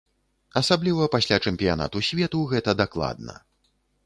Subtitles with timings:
[0.61, 3.39] Асабліва пасля чэмпіянату свету гэта дакладна.